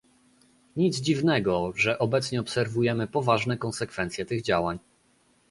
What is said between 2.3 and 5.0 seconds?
obserwujemy poważne konsekwencje tych działań